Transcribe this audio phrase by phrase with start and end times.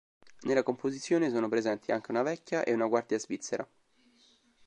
[0.47, 3.69] Nella composizione sono presenti anche una vecchia e una guardia svizzera.